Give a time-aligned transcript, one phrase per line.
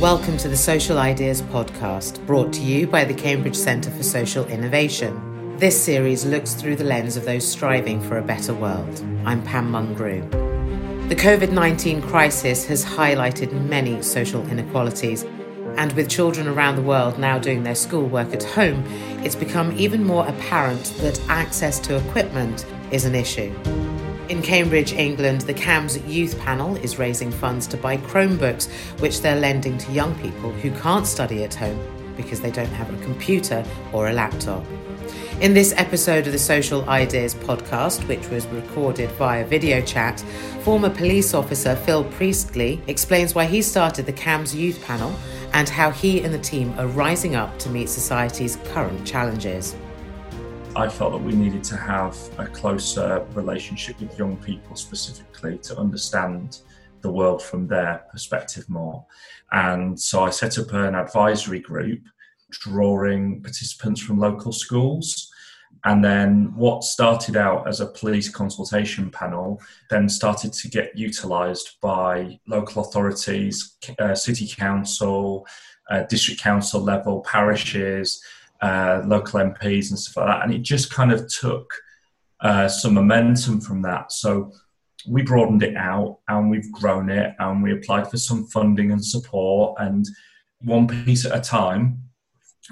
[0.00, 4.46] Welcome to the Social Ideas podcast, brought to you by the Cambridge Centre for Social
[4.46, 5.56] Innovation.
[5.56, 9.04] This series looks through the lens of those striving for a better world.
[9.24, 10.30] I'm Pam Mungrew.
[11.08, 15.24] The COVID 19 crisis has highlighted many social inequalities,
[15.76, 18.84] and with children around the world now doing their schoolwork at home,
[19.24, 23.52] it's become even more apparent that access to equipment is an issue.
[24.28, 28.68] In Cambridge, England, the Cambs Youth Panel is raising funds to buy Chromebooks,
[29.00, 31.80] which they're lending to young people who can't study at home
[32.14, 34.62] because they don't have a computer or a laptop.
[35.40, 40.20] In this episode of the Social Ideas podcast, which was recorded via video chat,
[40.62, 45.14] former police officer Phil Priestley explains why he started the Cambs Youth Panel
[45.54, 49.74] and how he and the team are rising up to meet society's current challenges.
[50.76, 55.76] I felt that we needed to have a closer relationship with young people specifically to
[55.76, 56.60] understand
[57.00, 59.04] the world from their perspective more.
[59.52, 62.00] And so I set up an advisory group
[62.50, 65.32] drawing participants from local schools.
[65.84, 71.80] And then what started out as a police consultation panel then started to get utilised
[71.80, 75.46] by local authorities, uh, city council,
[75.90, 78.22] uh, district council level, parishes,
[78.60, 80.44] uh, local MPs and stuff like that.
[80.44, 81.72] And it just kind of took
[82.40, 84.12] uh, some momentum from that.
[84.12, 84.52] So
[85.06, 89.04] we broadened it out and we've grown it and we applied for some funding and
[89.04, 89.76] support.
[89.80, 90.06] And
[90.60, 92.02] one piece at a time,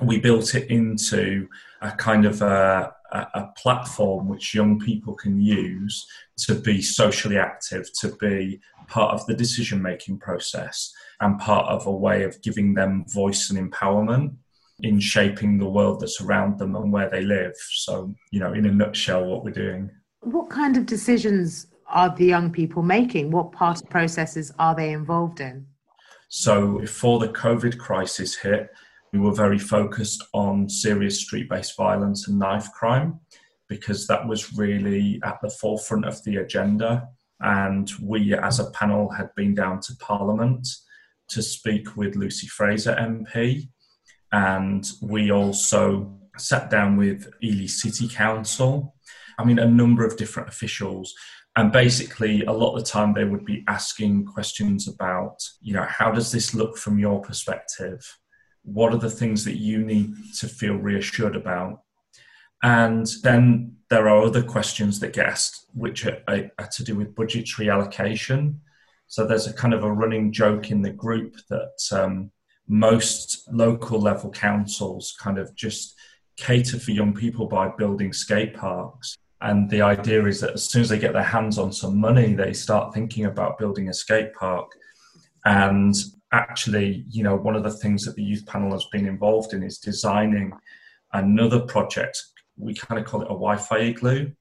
[0.03, 1.48] we built it into
[1.81, 7.89] a kind of a, a, platform which young people can use to be socially active,
[8.01, 12.75] to be part of the decision making process, and part of a way of giving
[12.75, 14.34] them voice and empowerment
[14.80, 17.55] in shaping the world that's around them and where they live.
[17.56, 19.91] So, you know, in a nutshell, what we're doing.
[20.20, 23.30] What kind of decisions are the young people making?
[23.30, 25.66] What part of processes are they involved in?
[26.28, 28.68] So, before the COVID crisis hit,
[29.12, 33.20] we were very focused on serious street based violence and knife crime
[33.68, 37.08] because that was really at the forefront of the agenda.
[37.40, 40.67] And we, as a panel, had been down to Parliament
[41.28, 43.68] to speak with Lucy Frazer MP
[44.33, 48.95] and we also sat down with Ely City Council.
[49.39, 51.14] I mean, a number of different officials.
[51.57, 55.87] And basically, a lot of the time they would be asking questions about, you know,
[55.89, 58.01] how does this look from your perspective?
[58.63, 61.81] What are the things that you need to feel reassured about?
[62.63, 67.14] And then there are other questions that get asked, which are, are to do with
[67.14, 68.61] budgetary allocation.
[69.07, 72.33] So there's a kind of a running joke in the group that um,
[72.68, 75.94] most local level councils kind of just
[76.36, 79.16] cater for young people by building skate parks.
[79.40, 82.34] And the idea is that as soon as they get their hands on some money,
[82.34, 84.70] they start thinking about building a skate park.
[85.44, 85.94] And
[86.32, 89.62] actually, you know, one of the things that the youth panel has been involved in
[89.62, 90.52] is designing
[91.12, 92.20] another project.
[92.56, 94.33] We kind of call it a Wi Fi igloo,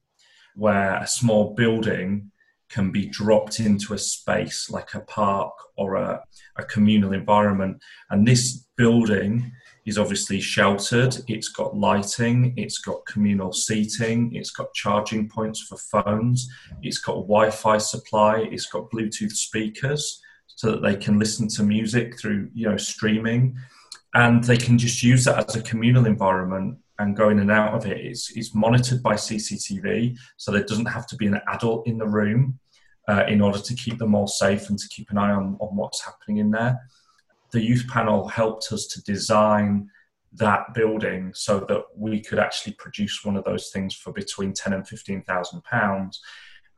[0.54, 2.32] where a small building
[2.68, 6.22] can be dropped into a space like a park or a,
[6.56, 7.80] a communal environment.
[8.10, 9.52] And this building
[9.84, 15.76] is obviously sheltered, it's got lighting, it's got communal seating, it's got charging points for
[15.76, 16.48] phones,
[16.82, 20.20] it's got Wi Fi supply, it's got Bluetooth speakers
[20.56, 23.56] so that they can listen to music through you know streaming
[24.14, 27.74] and they can just use that as a communal environment and go in and out
[27.74, 31.86] of it is, is monitored by CCTV, so there doesn't have to be an adult
[31.86, 32.58] in the room
[33.08, 35.76] uh, in order to keep them all safe and to keep an eye on, on
[35.76, 36.80] what's happening in there.
[37.52, 39.88] The youth panel helped us to design
[40.32, 44.72] that building so that we could actually produce one of those things for between ten
[44.72, 46.20] and fifteen thousand pounds,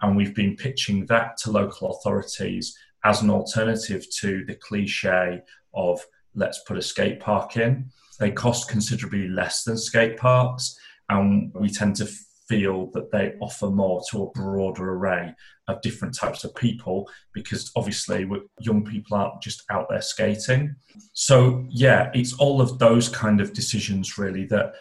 [0.03, 5.41] and we've been pitching that to local authorities as an alternative to the cliche
[5.75, 7.91] of let's put a skate park in.
[8.19, 10.77] They cost considerably less than skate parks,
[11.09, 12.09] and we tend to
[12.49, 15.35] feel that they offer more to a broader array
[15.69, 18.27] of different types of people because obviously
[18.61, 20.75] young people aren't just out there skating.
[21.13, 24.73] So, yeah, it's all of those kind of decisions really that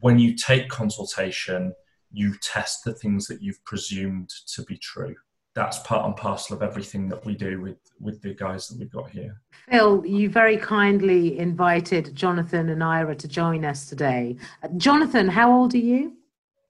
[0.00, 1.74] when you take consultation,
[2.10, 5.14] you test the things that you've presumed to be true
[5.54, 8.90] that's part and parcel of everything that we do with with the guys that we've
[8.90, 9.40] got here.
[9.70, 14.36] Phil, you very kindly invited Jonathan and Ira to join us today.
[14.62, 16.16] Uh, Jonathan, how old are you?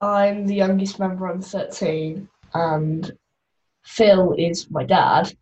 [0.01, 1.27] I'm the youngest member.
[1.27, 3.11] I'm 13, and
[3.83, 5.33] Phil is my dad.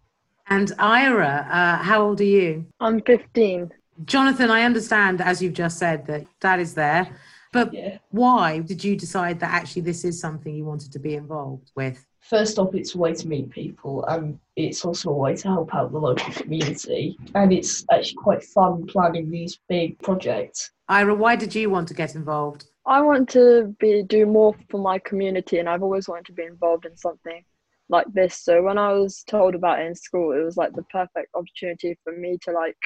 [0.47, 2.65] And Ira, uh, how old are you?
[2.79, 3.71] I'm 15.
[4.05, 7.15] Jonathan, I understand, as you've just said, that dad is there.
[7.51, 7.97] But yeah.
[8.09, 12.05] why did you decide that actually this is something you wanted to be involved with?
[12.29, 15.73] First off, it's a way to meet people, and it's also a way to help
[15.73, 17.17] out the local community.
[17.33, 20.71] And it's actually quite fun planning these big projects.
[20.87, 22.65] Ira, why did you want to get involved?
[22.85, 26.43] I want to be do more for my community, and I've always wanted to be
[26.43, 27.43] involved in something
[27.89, 28.37] like this.
[28.37, 31.97] So when I was told about it in school, it was like the perfect opportunity
[32.03, 32.77] for me to like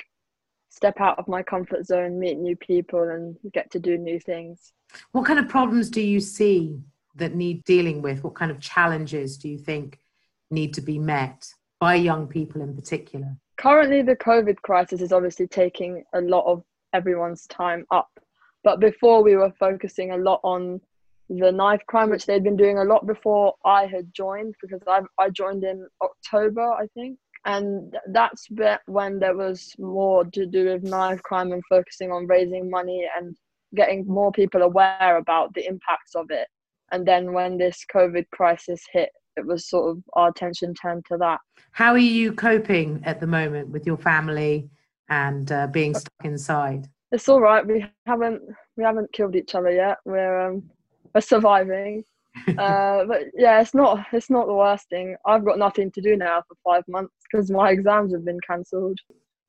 [0.69, 4.71] step out of my comfort zone, meet new people, and get to do new things.
[5.11, 6.79] What kind of problems do you see
[7.15, 8.23] that need dealing with?
[8.23, 9.99] What kind of challenges do you think
[10.51, 11.45] need to be met
[11.79, 13.35] by young people in particular?
[13.57, 16.63] Currently, the COVID crisis is obviously taking a lot of
[16.93, 18.09] everyone's time up.
[18.63, 20.79] But before, we were focusing a lot on
[21.29, 25.01] the knife crime, which they'd been doing a lot before I had joined, because I,
[25.19, 27.17] I joined in October, I think.
[27.45, 28.47] And that's
[28.85, 33.35] when there was more to do with knife crime and focusing on raising money and
[33.75, 36.47] getting more people aware about the impacts of it.
[36.93, 41.17] And then when this COVID crisis hit, it was sort of our attention turned to
[41.17, 41.39] that.
[41.71, 44.69] How are you coping at the moment with your family
[45.09, 46.87] and uh, being stuck inside?
[47.11, 47.65] It's all right.
[47.65, 48.43] We haven't
[48.77, 49.97] we haven't killed each other yet.
[50.05, 50.69] We're um,
[51.13, 52.03] we're surviving.
[52.47, 55.15] uh, but yeah, it's not it's not the worst thing.
[55.25, 58.99] I've got nothing to do now for five months because my exams have been cancelled.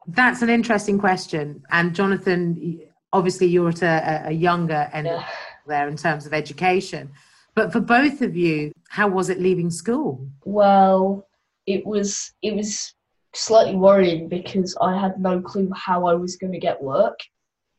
[0.07, 1.63] That's an interesting question.
[1.71, 2.81] And Jonathan,
[3.13, 5.27] obviously you're at a, a younger end yeah.
[5.67, 7.11] there in terms of education.
[7.55, 10.27] But for both of you, how was it leaving school?
[10.45, 11.29] Well,
[11.67, 12.95] it was it was
[13.33, 17.19] slightly worrying because I had no clue how I was going to get work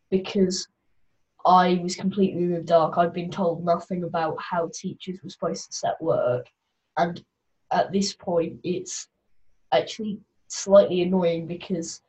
[0.09, 0.67] because
[1.45, 2.97] I was completely in the dark.
[2.97, 6.47] I'd been told nothing about how teachers were supposed to set work,
[6.97, 7.23] and
[7.71, 9.09] at this point, it's
[9.71, 12.01] actually slightly annoying because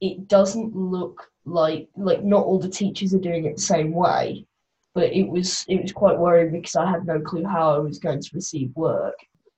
[0.00, 4.46] it doesn't look like like not all the teachers are doing it the same way
[4.94, 7.98] but it was it was quite worrying because I had no clue how I was
[7.98, 9.14] going to receive work.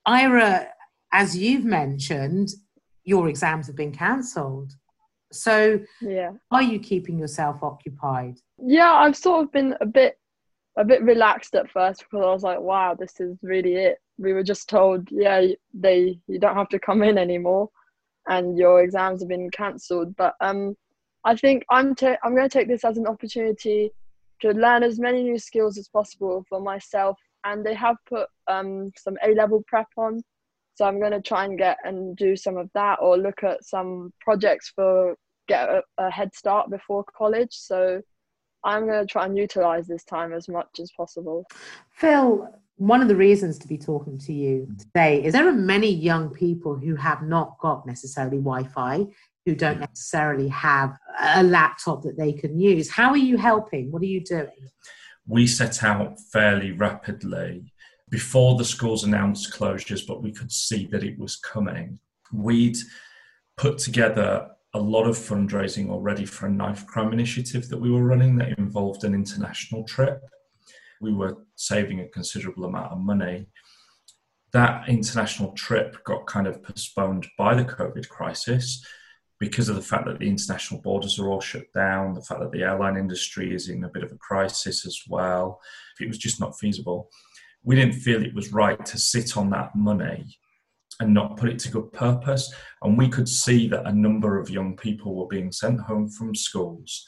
[0.07, 0.69] Ira,
[1.13, 2.51] as you've mentioned,
[3.05, 4.73] your exams have been cancelled.
[5.33, 8.39] So yeah, are you keeping yourself occupied?
[8.59, 10.19] Yeah, I've sort of been a bit
[10.77, 13.99] a bit relaxed at first because I was like, wow, this is really it.
[14.19, 17.71] We were just told, yeah, they you don't have to come in anymore,
[18.29, 20.15] and your exams have been cancelled.
[20.15, 20.77] But um,
[21.25, 23.91] I think I'm ta- I'm going to take this as an opportunity
[24.41, 27.19] to learn as many new skills as possible for myself.
[27.45, 30.23] And they have put um, some A level prep on.
[30.75, 33.65] So I'm going to try and get and do some of that or look at
[33.65, 35.15] some projects for
[35.47, 37.53] get a, a head start before college.
[37.53, 38.01] So
[38.65, 41.45] I'm going to try and utilize this time as much as possible.
[41.91, 45.91] Phil, one of the reasons to be talking to you today is there are many
[45.91, 49.07] young people who have not got necessarily Wi Fi
[49.45, 52.91] who don't necessarily have a laptop that they can use.
[52.91, 53.91] How are you helping?
[53.91, 54.49] What are you doing?
[55.27, 57.73] We set out fairly rapidly
[58.11, 61.99] before the schools announced closures, but we could see that it was coming.
[62.33, 62.77] We'd
[63.57, 68.03] put together a lot of fundraising already for a knife crime initiative that we were
[68.03, 70.23] running that involved an international trip.
[71.01, 73.47] We were saving a considerable amount of money.
[74.53, 78.85] That international trip got kind of postponed by the COVID crisis
[79.45, 82.51] because of the fact that the international borders are all shut down, the fact that
[82.51, 85.61] the airline industry is in a bit of a crisis as well,
[86.01, 87.11] it was just not feasible.
[87.63, 90.39] We didn't feel it was right to sit on that money
[91.01, 92.53] and not put it to good purpose.
[92.83, 96.35] And we could see that a number of young people were being sent home from
[96.35, 97.05] schools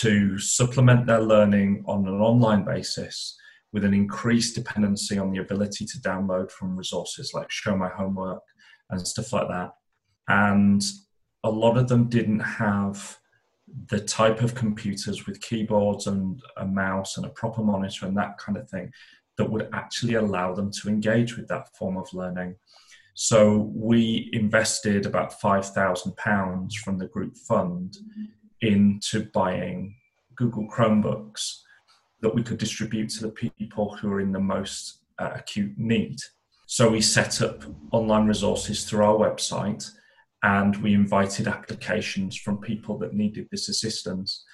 [0.00, 3.36] to supplement their learning on an online basis
[3.72, 8.42] with an increased dependency on the ability to download from resources like Show My Homework
[8.90, 9.72] and stuff like that.
[10.28, 10.82] And
[11.44, 13.18] a lot of them didn't have
[13.88, 18.38] the type of computers with keyboards and a mouse and a proper monitor and that
[18.38, 18.90] kind of thing
[19.36, 22.56] that would actually allow them to engage with that form of learning.
[23.14, 27.96] So we invested about £5,000 from the group fund
[28.60, 29.96] into buying
[30.34, 31.60] Google Chromebooks
[32.20, 36.18] that we could distribute to the people who are in the most uh, acute need.
[36.66, 39.90] So we set up online resources through our website
[40.42, 44.44] and we invited applications from people that needed this assistance.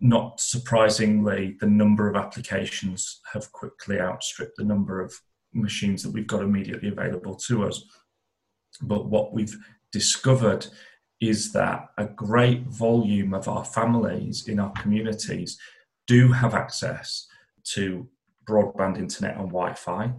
[0.00, 5.14] Not surprisingly, the number of applications have quickly outstripped the number of
[5.52, 7.84] machines that we've got immediately available to us.
[8.80, 9.56] But what we've
[9.92, 10.66] discovered
[11.20, 15.58] is that a great volume of our families in our communities
[16.06, 17.26] do have access
[17.74, 18.08] to
[18.48, 20.12] broadband internet and Wi Fi,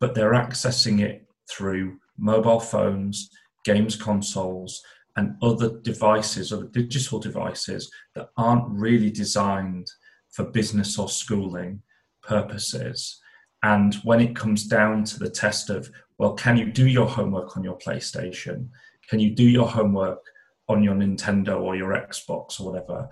[0.00, 3.30] but they're accessing it through mobile phones
[3.64, 4.82] games consoles,
[5.16, 9.90] and other devices, other digital devices that aren't really designed
[10.30, 11.82] for business or schooling
[12.22, 13.20] purposes.
[13.62, 17.56] And when it comes down to the test of, well, can you do your homework
[17.56, 18.68] on your PlayStation?
[19.08, 20.24] Can you do your homework
[20.68, 23.08] on your Nintendo or your Xbox or whatever,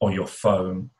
[0.00, 0.90] or your phone?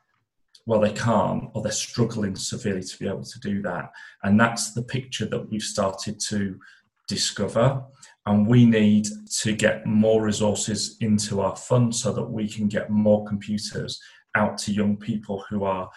[0.65, 3.91] Well, they can't, or they're struggling severely to be able to do that.
[4.23, 6.59] And that's the picture that we've started to
[7.07, 7.83] discover.
[8.25, 9.07] And we need
[9.41, 14.01] to get more resources into our fund so that we can get more computers
[14.35, 15.89] out to young people who are,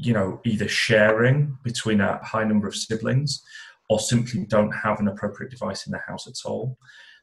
[0.00, 3.42] you know, either sharing between a high number of siblings
[3.88, 6.78] or simply don't have an appropriate device in the house at all.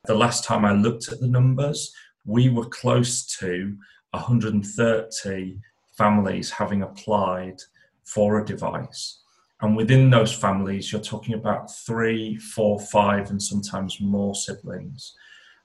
[0.06, 1.94] The last time I looked at the numbers,
[2.25, 3.77] we were close to
[4.12, 5.60] 130
[5.98, 7.58] families having applied
[8.04, 9.22] for a device.
[9.66, 15.16] And within those families, you're talking about three, four, five, and sometimes more siblings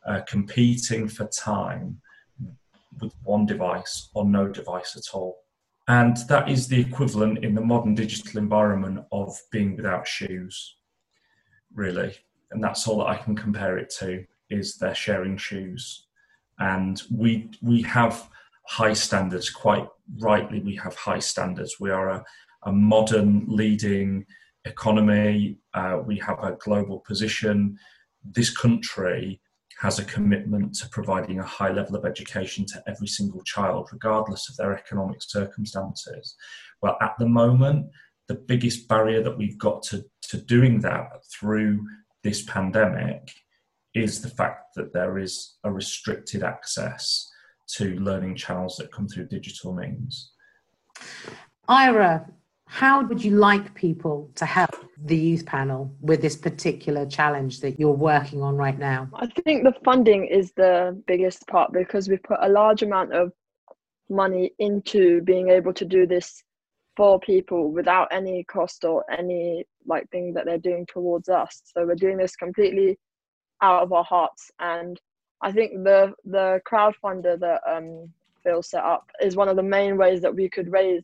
[0.06, 2.00] uh, competing for time
[2.98, 5.40] with one device or no device at all.
[5.86, 10.76] And that is the equivalent in the modern digital environment of being without shoes,
[11.74, 12.16] really.
[12.52, 16.06] And that's all that I can compare it to is they're sharing shoes.
[16.58, 18.30] And we we have
[18.66, 19.86] high standards, quite
[20.20, 21.78] rightly we have high standards.
[21.80, 22.24] We are a,
[22.64, 24.26] a modern leading
[24.64, 25.58] economy.
[25.74, 27.78] Uh, we have a global position.
[28.24, 29.40] This country
[29.80, 34.50] has a commitment to providing a high level of education to every single child, regardless
[34.50, 36.36] of their economic circumstances.
[36.82, 37.86] Well, at the moment,
[38.28, 41.86] the biggest barrier that we've got to, to doing that through
[42.22, 43.32] this pandemic
[43.94, 47.30] is the fact that there is a restricted access
[47.66, 50.32] to learning channels that come through digital means.
[51.68, 52.26] Ira,
[52.70, 54.70] how would you like people to help
[55.04, 59.08] the youth panel with this particular challenge that you're working on right now?
[59.14, 63.32] I think the funding is the biggest part because we've put a large amount of
[64.08, 66.44] money into being able to do this
[66.96, 71.62] for people without any cost or any like thing that they're doing towards us.
[71.64, 72.96] So we're doing this completely
[73.60, 74.98] out of our hearts and
[75.42, 78.12] I think the the crowdfunder that um,
[78.44, 81.02] Phil set up is one of the main ways that we could raise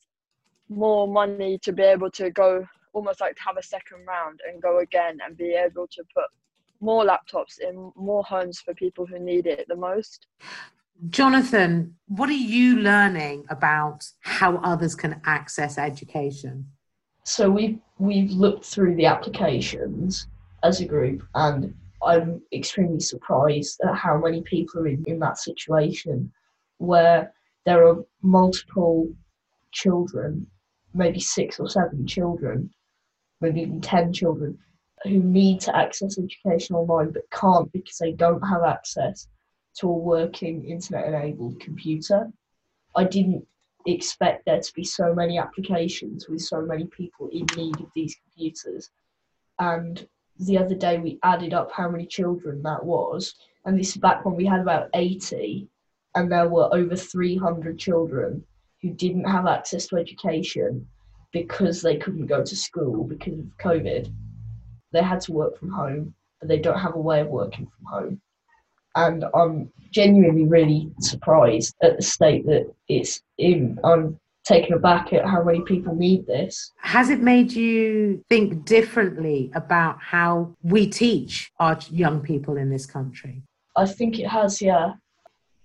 [0.68, 4.60] more money to be able to go almost like to have a second round and
[4.62, 6.24] go again and be able to put
[6.80, 10.26] more laptops in more homes for people who need it the most.
[11.10, 16.66] Jonathan, what are you learning about how others can access education?
[17.24, 20.28] So we've we've looked through the applications
[20.62, 25.38] as a group and I'm extremely surprised at how many people are in, in that
[25.38, 26.32] situation
[26.78, 27.32] where
[27.64, 29.08] there are multiple
[29.72, 30.46] children,
[30.96, 32.70] maybe six or seven children,
[33.40, 34.58] maybe even 10 children,
[35.04, 39.28] who need to access education online but can't because they don't have access
[39.78, 42.30] to a working internet enabled computer.
[42.94, 43.46] I didn't
[43.86, 48.16] expect there to be so many applications with so many people in need of these
[48.16, 48.90] computers.
[49.58, 50.06] And
[50.38, 53.34] the other day we added up how many children that was,
[53.64, 55.68] and this is back when we had about 80,
[56.14, 58.44] and there were over 300 children
[58.82, 60.86] who didn't have access to education
[61.32, 64.12] because they couldn't go to school because of COVID.
[64.92, 67.86] They had to work from home, but they don't have a way of working from
[67.86, 68.20] home.
[68.94, 73.78] And I'm genuinely really surprised at the state that it's in.
[73.84, 76.72] I'm taken aback at how many people need this.
[76.78, 82.86] Has it made you think differently about how we teach our young people in this
[82.86, 83.42] country?
[83.76, 84.94] I think it has, yeah.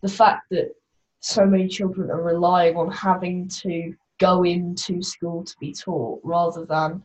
[0.01, 0.73] The fact that
[1.21, 6.65] so many children are relying on having to go into school to be taught rather
[6.65, 7.03] than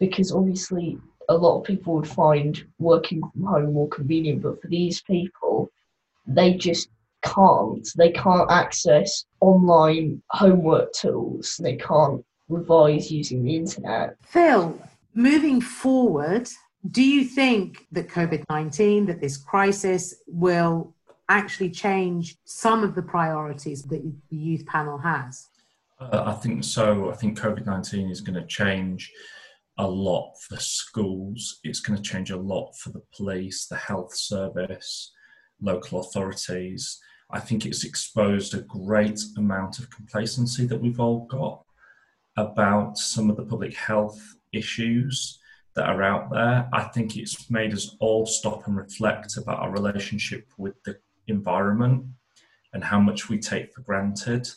[0.00, 4.68] because obviously a lot of people would find working from home more convenient, but for
[4.68, 5.70] these people,
[6.26, 6.88] they just
[7.22, 7.86] can't.
[7.96, 11.60] They can't access online homework tools.
[11.62, 14.16] They can't revise using the internet.
[14.22, 14.78] Phil,
[15.14, 16.48] moving forward,
[16.90, 20.94] do you think that COVID 19, that this crisis will
[21.28, 25.48] actually change some of the priorities that the youth panel has?
[26.00, 27.10] Uh, I think so.
[27.10, 29.10] I think COVID 19 is going to change
[29.78, 34.14] a lot for schools, it's going to change a lot for the police, the health
[34.14, 35.12] service,
[35.60, 37.00] local authorities.
[37.30, 41.64] I think it's exposed a great amount of complacency that we've all got
[42.36, 44.20] about some of the public health
[44.52, 45.38] issues
[45.74, 46.68] that are out there.
[46.72, 50.98] I think it's made us all stop and reflect about our relationship with the
[51.28, 52.06] environment
[52.72, 54.48] and how much we take for granted.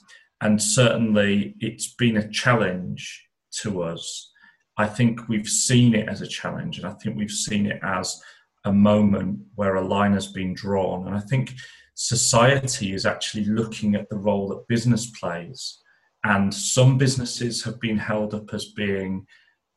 [0.41, 3.27] And certainly, it's been a challenge
[3.61, 4.31] to us.
[4.77, 8.21] I think we've seen it as a challenge, and I think we've seen it as
[8.65, 11.07] a moment where a line has been drawn.
[11.07, 11.53] And I think
[11.93, 15.79] society is actually looking at the role that business plays.
[16.23, 19.27] And some businesses have been held up as being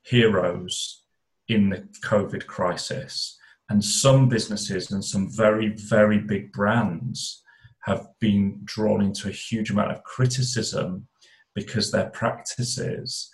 [0.03, 1.05] heroes
[1.49, 3.38] in the COVID crisis.
[3.69, 7.43] And some businesses and some very, very big brands
[7.83, 11.07] have been drawn into a huge amount of criticism
[11.55, 13.31] because their practices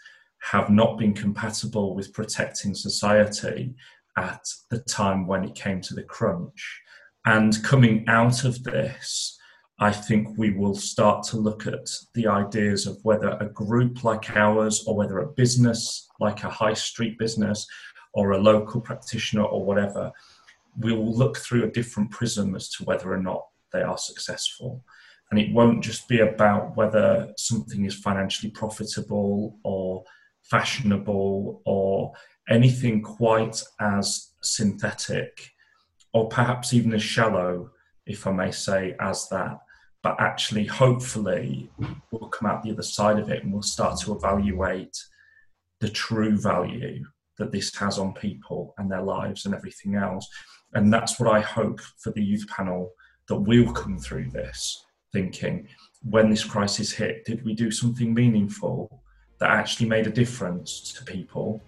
[0.50, 3.74] have not been compatible with protecting society
[4.16, 6.80] at the time when it came to the crunch.
[7.24, 9.38] And coming out of this,
[9.78, 14.36] I think we will start to look at the ideas of whether a group like
[14.36, 17.66] ours or whether a business like a high street business
[18.14, 20.12] or a local practitioner or whatever,
[20.78, 24.84] we will look through a different prism as to whether or not they are successful.
[25.30, 30.04] And it won't just be about whether something is financially profitable or
[30.42, 32.12] fashionable or
[32.48, 35.50] anything quite as synthetic
[36.12, 37.70] or perhaps even as shallow,
[38.06, 39.58] if I may say, as that.
[40.02, 41.70] But actually, hopefully,
[42.12, 44.96] we'll come out the other side of it and we'll start to evaluate
[45.80, 47.04] the true value
[47.38, 50.28] that this has on people and their lives and everything else.
[50.74, 52.90] And that's what I hope for the youth panel
[53.28, 55.68] that we'll come through this thinking
[56.04, 59.02] when this crisis hit, did we do something meaningful
[59.38, 61.62] that actually made a difference to people,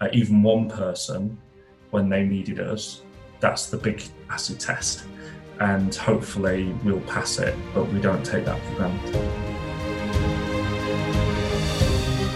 [0.00, 1.38] uh, even one person,
[1.90, 3.02] when they needed us?
[3.40, 5.04] That's the big acid test.
[5.60, 9.51] And hopefully we'll pass it, but we don't take that for granted.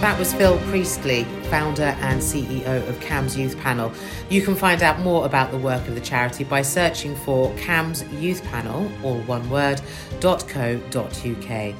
[0.00, 3.90] That was Phil Priestley, founder and CEO of Cambs Youth Panel.
[4.28, 8.04] You can find out more about the work of the charity by searching for Cambs
[8.12, 9.80] Youth Panel, all one word,
[10.20, 11.74] .co.uk.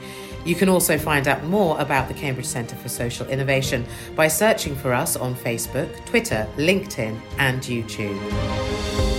[0.46, 4.75] You can also find out more about the Cambridge Centre for Social Innovation by searching
[4.75, 9.15] for us on Facebook, Twitter, LinkedIn, and YouTube.